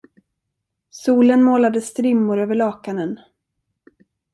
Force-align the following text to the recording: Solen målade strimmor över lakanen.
Solen 0.89 1.43
målade 1.43 1.81
strimmor 1.81 2.37
över 2.39 2.55
lakanen. 2.55 3.19